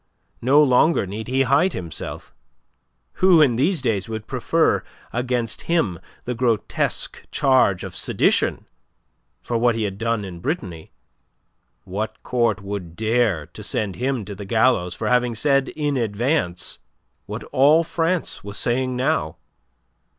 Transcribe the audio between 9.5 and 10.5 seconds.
what he had done in